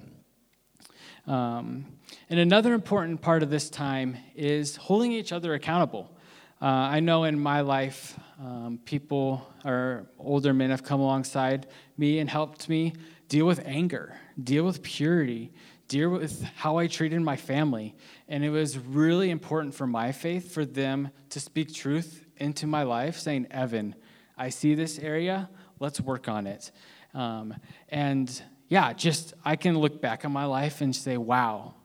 Um, 1.27 1.85
and 2.29 2.39
another 2.39 2.73
important 2.73 3.21
part 3.21 3.43
of 3.43 3.51
this 3.51 3.69
time 3.69 4.17
is 4.35 4.75
holding 4.77 5.11
each 5.11 5.31
other 5.31 5.53
accountable. 5.53 6.11
Uh, 6.59 6.65
I 6.65 6.99
know 7.01 7.25
in 7.25 7.39
my 7.39 7.61
life, 7.61 8.17
um, 8.39 8.79
people 8.83 9.47
or 9.63 10.07
older 10.17 10.53
men 10.53 10.71
have 10.71 10.83
come 10.83 10.99
alongside 10.99 11.67
me 11.97 12.17
and 12.17 12.27
helped 12.27 12.67
me 12.67 12.93
deal 13.27 13.45
with 13.45 13.61
anger, 13.65 14.17
deal 14.43 14.63
with 14.63 14.81
purity, 14.81 15.51
deal 15.87 16.09
with 16.09 16.43
how 16.55 16.77
I 16.77 16.87
treated 16.87 17.21
my 17.21 17.35
family. 17.35 17.95
And 18.27 18.43
it 18.43 18.49
was 18.49 18.77
really 18.77 19.29
important 19.29 19.75
for 19.75 19.87
my 19.87 20.11
faith 20.11 20.51
for 20.51 20.65
them 20.65 21.09
to 21.29 21.39
speak 21.39 21.73
truth 21.73 22.25
into 22.37 22.67
my 22.67 22.83
life, 22.83 23.17
saying, 23.19 23.47
Evan, 23.51 23.95
I 24.37 24.49
see 24.49 24.75
this 24.75 24.99
area, 24.99 25.49
let's 25.79 26.01
work 26.01 26.27
on 26.27 26.47
it. 26.47 26.71
Um, 27.13 27.53
and 27.89 28.41
yeah, 28.67 28.93
just 28.93 29.33
I 29.43 29.55
can 29.55 29.77
look 29.77 30.01
back 30.01 30.25
on 30.25 30.31
my 30.31 30.45
life 30.45 30.81
and 30.81 30.95
say, 30.95 31.17
wow, 31.17 31.75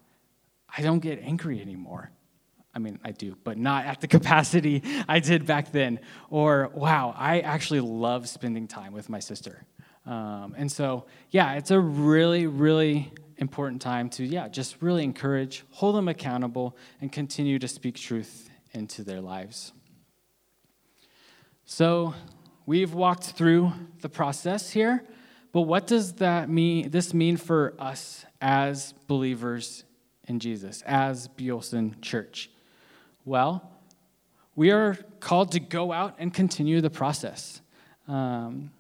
I 0.76 0.82
don't 0.82 1.00
get 1.00 1.20
angry 1.22 1.60
anymore. 1.60 2.10
I 2.74 2.78
mean, 2.78 2.98
I 3.04 3.10
do, 3.12 3.36
but 3.44 3.58
not 3.58 3.84
at 3.84 4.00
the 4.00 4.08
capacity 4.16 4.82
I 5.08 5.20
did 5.20 5.46
back 5.46 5.72
then. 5.72 6.00
Or, 6.30 6.70
wow, 6.74 7.14
I 7.16 7.40
actually 7.40 7.80
love 7.80 8.28
spending 8.28 8.66
time 8.68 8.92
with 8.92 9.08
my 9.08 9.18
sister. 9.18 9.64
Um, 10.06 10.54
and 10.56 10.70
so, 10.70 11.06
yeah, 11.30 11.54
it's 11.54 11.70
a 11.70 11.78
really, 11.78 12.46
really 12.46 13.12
important 13.40 13.82
time 13.82 14.08
to, 14.10 14.24
yeah, 14.24 14.48
just 14.48 14.80
really 14.80 15.02
encourage, 15.02 15.64
hold 15.70 15.96
them 15.96 16.08
accountable, 16.08 16.76
and 17.00 17.10
continue 17.10 17.58
to 17.58 17.66
speak 17.66 17.96
truth 17.96 18.50
into 18.72 19.02
their 19.02 19.20
lives. 19.20 19.72
So, 21.64 22.14
we've 22.66 22.92
walked 22.94 23.24
through 23.24 23.72
the 24.00 24.08
process 24.08 24.70
here, 24.70 25.02
but 25.52 25.62
what 25.62 25.86
does 25.86 26.14
that 26.14 26.48
mean? 26.48 26.90
This 26.90 27.14
mean 27.14 27.36
for 27.36 27.74
us 27.78 28.24
as 28.40 28.92
believers 29.08 29.84
in 30.28 30.38
Jesus, 30.38 30.82
as 30.82 31.28
Beolson 31.28 32.00
Church? 32.00 32.50
Well, 33.24 33.68
we 34.54 34.70
are 34.70 34.98
called 35.20 35.52
to 35.52 35.60
go 35.60 35.92
out 35.92 36.16
and 36.18 36.32
continue 36.32 36.80
the 36.80 36.90
process. 36.90 37.60
Um, 38.06 38.70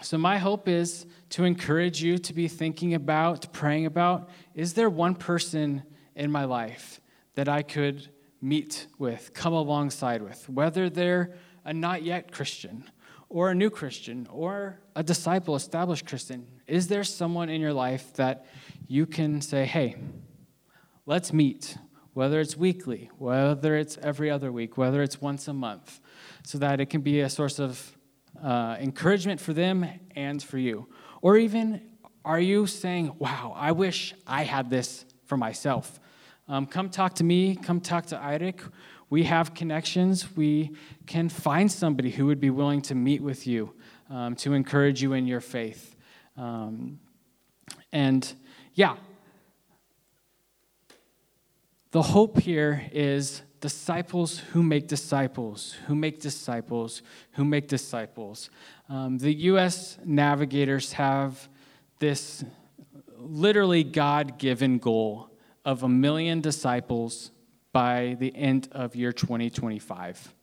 so, 0.00 0.16
my 0.16 0.38
hope 0.38 0.68
is 0.68 1.06
to 1.30 1.44
encourage 1.44 2.02
you 2.02 2.16
to 2.18 2.32
be 2.32 2.48
thinking 2.48 2.94
about, 2.94 3.52
praying 3.52 3.86
about 3.86 4.30
is 4.54 4.72
there 4.72 4.88
one 4.88 5.14
person 5.14 5.82
in 6.16 6.30
my 6.30 6.44
life 6.44 7.00
that 7.34 7.48
I 7.48 7.62
could 7.62 8.08
meet 8.40 8.86
with, 8.98 9.32
come 9.34 9.52
alongside 9.52 10.22
with, 10.22 10.48
whether 10.48 10.88
they're 10.88 11.34
a 11.64 11.74
not 11.74 12.02
yet 12.02 12.32
Christian 12.32 12.84
or 13.28 13.50
a 13.50 13.54
new 13.54 13.70
Christian 13.70 14.26
or 14.30 14.80
a 14.96 15.02
disciple, 15.02 15.56
established 15.56 16.06
Christian? 16.06 16.46
Is 16.66 16.88
there 16.88 17.04
someone 17.04 17.50
in 17.50 17.60
your 17.60 17.72
life 17.74 18.14
that 18.14 18.46
you 18.88 19.06
can 19.06 19.40
say, 19.40 19.66
hey, 19.66 19.96
let's 21.06 21.32
meet? 21.32 21.76
whether 22.14 22.40
it's 22.40 22.56
weekly, 22.56 23.10
whether 23.18 23.76
it's 23.76 23.96
every 24.02 24.30
other 24.30 24.52
week, 24.52 24.76
whether 24.76 25.02
it's 25.02 25.20
once 25.20 25.48
a 25.48 25.52
month, 25.52 26.00
so 26.44 26.58
that 26.58 26.80
it 26.80 26.86
can 26.86 27.00
be 27.00 27.20
a 27.20 27.28
source 27.30 27.58
of 27.58 27.96
uh, 28.42 28.76
encouragement 28.80 29.40
for 29.40 29.52
them 29.52 29.86
and 30.14 30.42
for 30.42 30.58
you. 30.58 30.88
Or 31.20 31.36
even, 31.36 31.80
are 32.24 32.40
you 32.40 32.66
saying, 32.66 33.14
wow, 33.18 33.54
I 33.56 33.72
wish 33.72 34.14
I 34.26 34.44
had 34.44 34.70
this 34.70 35.04
for 35.24 35.36
myself? 35.36 35.98
Um, 36.48 36.66
come 36.66 36.90
talk 36.90 37.14
to 37.14 37.24
me, 37.24 37.56
come 37.56 37.80
talk 37.80 38.06
to 38.06 38.16
Eirik. 38.16 38.60
We 39.10 39.24
have 39.24 39.54
connections. 39.54 40.36
We 40.36 40.70
can 41.06 41.28
find 41.28 41.70
somebody 41.70 42.10
who 42.10 42.26
would 42.26 42.40
be 42.40 42.50
willing 42.50 42.82
to 42.82 42.94
meet 42.94 43.22
with 43.22 43.46
you 43.46 43.74
um, 44.08 44.34
to 44.36 44.54
encourage 44.54 45.02
you 45.02 45.12
in 45.12 45.26
your 45.26 45.40
faith. 45.40 45.96
Um, 46.36 46.98
and 47.92 48.32
yeah, 48.74 48.96
the 51.90 52.02
hope 52.02 52.40
here 52.40 52.88
is 52.90 53.42
disciples 53.62 54.38
who 54.38 54.62
make 54.62 54.88
disciples, 54.88 55.76
who 55.86 55.94
make 55.94 56.20
disciples, 56.20 57.00
who 57.34 57.44
make 57.44 57.68
disciples. 57.68 58.50
Um, 58.88 59.18
the 59.18 59.32
U.S. 59.52 59.98
navigators 60.04 60.92
have 60.94 61.48
this 62.00 62.44
literally 63.16 63.84
God 63.84 64.36
given 64.36 64.78
goal 64.78 65.30
of 65.64 65.84
a 65.84 65.88
million 65.88 66.40
disciples 66.40 67.30
by 67.72 68.16
the 68.18 68.34
end 68.34 68.68
of 68.72 68.96
year 68.96 69.12
2025. 69.12 70.34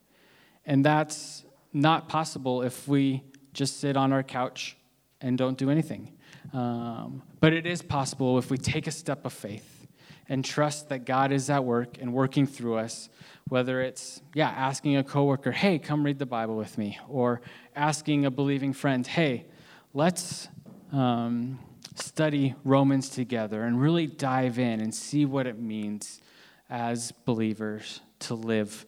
And 0.65 0.85
that's 0.85 1.43
not 1.73 2.07
possible 2.07 2.61
if 2.61 2.87
we 2.87 3.21
just 3.51 3.81
sit 3.81 3.97
on 3.97 4.13
our 4.13 4.23
couch 4.23 4.77
and 5.19 5.37
don't 5.37 5.57
do 5.57 5.69
anything. 5.69 6.13
Um, 6.53 7.21
but 7.41 7.51
it 7.51 7.67
is 7.67 7.81
possible 7.81 8.37
if 8.37 8.49
we 8.49 8.57
take 8.57 8.87
a 8.87 8.91
step 8.91 9.25
of 9.25 9.33
faith 9.33 9.78
and 10.29 10.45
trust 10.45 10.89
that 10.89 11.05
God 11.05 11.31
is 11.31 11.49
at 11.49 11.65
work 11.65 11.97
and 11.99 12.13
working 12.13 12.45
through 12.45 12.77
us, 12.77 13.09
whether 13.49 13.81
it's, 13.81 14.21
yeah, 14.35 14.49
asking 14.49 14.95
a 14.95 15.03
coworker, 15.03 15.51
hey, 15.51 15.79
come 15.79 16.05
read 16.05 16.19
the 16.19 16.25
Bible 16.25 16.55
with 16.55 16.77
me, 16.77 16.99
or 17.09 17.41
asking 17.75 18.25
a 18.25 18.31
believing 18.31 18.71
friend, 18.71 19.05
hey, 19.05 19.47
let's 19.93 20.47
um, 20.91 21.59
study 21.95 22.55
Romans 22.63 23.09
together 23.09 23.63
and 23.63 23.81
really 23.81 24.05
dive 24.05 24.59
in 24.59 24.79
and 24.79 24.93
see 24.93 25.25
what 25.25 25.47
it 25.47 25.59
means 25.59 26.21
as 26.69 27.11
believers 27.25 28.01
to 28.19 28.35
live 28.35 28.85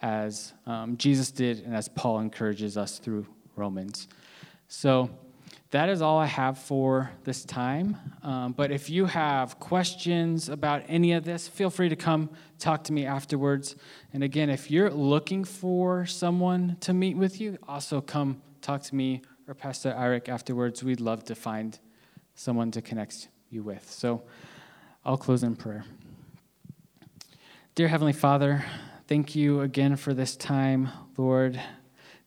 as 0.00 0.52
um, 0.66 0.96
Jesus 0.96 1.30
did 1.32 1.64
and 1.64 1.74
as 1.74 1.88
Paul 1.88 2.20
encourages 2.20 2.76
us 2.76 2.98
through 2.98 3.26
Romans. 3.56 4.08
So, 4.68 5.10
that 5.70 5.88
is 5.88 6.00
all 6.00 6.18
I 6.18 6.26
have 6.26 6.58
for 6.58 7.10
this 7.24 7.44
time. 7.44 7.96
Um, 8.22 8.52
but 8.52 8.70
if 8.70 8.88
you 8.88 9.06
have 9.06 9.58
questions 9.58 10.48
about 10.48 10.82
any 10.88 11.12
of 11.12 11.24
this, 11.24 11.48
feel 11.48 11.70
free 11.70 11.88
to 11.88 11.96
come 11.96 12.30
talk 12.58 12.84
to 12.84 12.92
me 12.92 13.04
afterwards. 13.04 13.74
And 14.12 14.22
again, 14.22 14.48
if 14.48 14.70
you're 14.70 14.90
looking 14.90 15.44
for 15.44 16.06
someone 16.06 16.76
to 16.80 16.92
meet 16.92 17.16
with 17.16 17.40
you, 17.40 17.58
also 17.66 18.00
come 18.00 18.40
talk 18.60 18.82
to 18.84 18.94
me 18.94 19.22
or 19.48 19.54
Pastor 19.54 19.92
Eirik 19.92 20.28
afterwards. 20.28 20.82
We'd 20.82 21.00
love 21.00 21.24
to 21.24 21.34
find 21.34 21.78
someone 22.34 22.70
to 22.72 22.82
connect 22.82 23.28
you 23.50 23.62
with. 23.62 23.90
So 23.90 24.22
I'll 25.04 25.16
close 25.16 25.42
in 25.42 25.56
prayer. 25.56 25.84
Dear 27.74 27.88
Heavenly 27.88 28.12
Father, 28.12 28.64
thank 29.06 29.34
you 29.34 29.60
again 29.60 29.96
for 29.96 30.14
this 30.14 30.36
time, 30.36 30.88
Lord. 31.16 31.60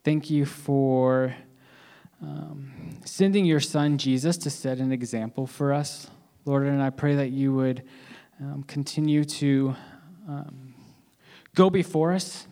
Thank 0.03 0.29
you 0.29 0.45
for 0.45 1.35
um, 2.21 2.71
sending 3.05 3.45
your 3.45 3.59
son 3.59 3.97
Jesus 3.97 4.37
to 4.37 4.49
set 4.49 4.79
an 4.79 4.91
example 4.91 5.47
for 5.47 5.73
us, 5.73 6.09
Lord. 6.45 6.67
And 6.67 6.81
I 6.81 6.89
pray 6.89 7.15
that 7.15 7.29
you 7.29 7.53
would 7.53 7.83
um, 8.39 8.63
continue 8.63 9.23
to 9.25 9.75
um, 10.27 10.73
go 11.55 11.69
before 11.69 12.13
us 12.13 12.47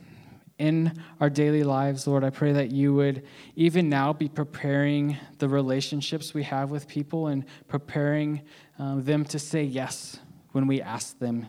in 0.57 0.91
our 1.19 1.29
daily 1.29 1.63
lives, 1.63 2.07
Lord. 2.07 2.23
I 2.23 2.29
pray 2.29 2.51
that 2.53 2.71
you 2.71 2.93
would 2.95 3.23
even 3.55 3.89
now 3.89 4.11
be 4.13 4.27
preparing 4.27 5.17
the 5.37 5.47
relationships 5.47 6.33
we 6.33 6.43
have 6.43 6.71
with 6.71 6.87
people 6.87 7.27
and 7.27 7.45
preparing 7.67 8.41
um, 8.79 9.03
them 9.03 9.23
to 9.25 9.39
say 9.39 9.63
yes 9.63 10.19
when 10.51 10.67
we 10.67 10.81
ask 10.81 11.19
them 11.19 11.47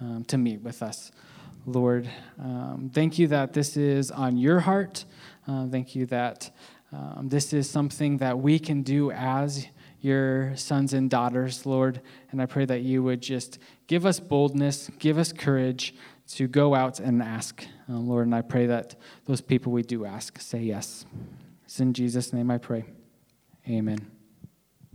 um, 0.00 0.24
to 0.24 0.36
meet 0.36 0.60
with 0.60 0.82
us. 0.82 1.10
Lord, 1.66 2.08
um, 2.38 2.90
thank 2.92 3.18
you 3.18 3.26
that 3.28 3.52
this 3.52 3.76
is 3.76 4.10
on 4.10 4.36
your 4.36 4.60
heart. 4.60 5.04
Uh, 5.46 5.66
thank 5.66 5.94
you 5.94 6.06
that 6.06 6.50
um, 6.92 7.28
this 7.28 7.52
is 7.52 7.70
something 7.70 8.16
that 8.18 8.38
we 8.38 8.58
can 8.58 8.82
do 8.82 9.10
as 9.12 9.66
your 10.00 10.56
sons 10.56 10.92
and 10.92 11.08
daughters, 11.08 11.66
Lord. 11.66 12.00
And 12.30 12.42
I 12.42 12.46
pray 12.46 12.64
that 12.64 12.82
you 12.82 13.02
would 13.02 13.20
just 13.20 13.58
give 13.86 14.06
us 14.06 14.18
boldness, 14.18 14.90
give 14.98 15.18
us 15.18 15.32
courage 15.32 15.94
to 16.30 16.48
go 16.48 16.74
out 16.74 17.00
and 17.00 17.22
ask, 17.22 17.64
uh, 17.88 17.92
Lord. 17.92 18.26
And 18.26 18.34
I 18.34 18.42
pray 18.42 18.66
that 18.66 18.96
those 19.26 19.40
people 19.40 19.72
we 19.72 19.82
do 19.82 20.04
ask 20.04 20.40
say 20.40 20.60
yes. 20.60 21.04
It's 21.64 21.80
in 21.80 21.92
Jesus' 21.92 22.32
name 22.32 22.50
I 22.50 22.58
pray. 22.58 22.84
Amen. 23.68 24.19